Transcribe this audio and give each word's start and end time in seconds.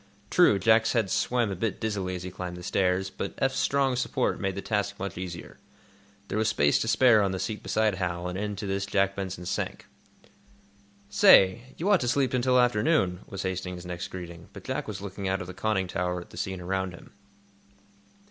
True, 0.31 0.57
Jack's 0.57 0.93
head 0.93 1.11
swam 1.11 1.51
a 1.51 1.55
bit 1.55 1.79
dizzily 1.79 2.15
as 2.15 2.23
he 2.23 2.31
climbed 2.31 2.57
the 2.57 2.63
stairs, 2.63 3.11
but 3.11 3.35
Eph's 3.37 3.59
strong 3.59 3.95
support 3.95 4.39
made 4.39 4.55
the 4.55 4.61
task 4.63 4.97
much 4.97 5.15
easier. 5.15 5.59
There 6.27 6.39
was 6.39 6.47
space 6.49 6.79
to 6.79 6.87
spare 6.87 7.21
on 7.21 7.33
the 7.33 7.37
seat 7.37 7.61
beside 7.61 7.93
Hal, 7.93 8.27
and 8.27 8.35
into 8.35 8.65
this 8.65 8.87
Jack 8.87 9.15
Benson 9.15 9.45
sank. 9.45 9.85
"Say, 11.07 11.75
you 11.77 11.87
ought 11.91 11.99
to 11.99 12.07
sleep 12.07 12.33
until 12.33 12.59
afternoon," 12.59 13.19
was 13.27 13.43
Hastings's 13.43 13.85
next 13.85 14.07
greeting, 14.07 14.49
but 14.53 14.63
Jack 14.63 14.87
was 14.87 15.01
looking 15.01 15.27
out 15.27 15.39
of 15.39 15.45
the 15.45 15.53
conning 15.53 15.87
tower 15.87 16.19
at 16.19 16.31
the 16.31 16.35
scene 16.37 16.61
around 16.61 16.95
him. 16.95 17.11